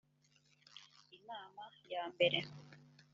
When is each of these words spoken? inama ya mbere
inama 1.17 1.63
ya 1.91 2.03
mbere 2.13 2.39